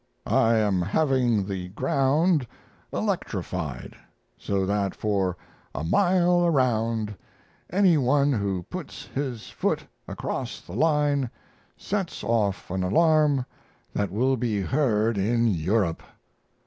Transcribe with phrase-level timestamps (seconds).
[0.25, 2.47] I am having the ground
[2.91, 3.95] electrified,
[4.35, 5.37] so that for
[5.75, 7.15] a mile around
[7.69, 11.29] any one who puts his foot across the line
[11.77, 13.45] sets off an alarm
[13.93, 16.01] that will be heard in Europe.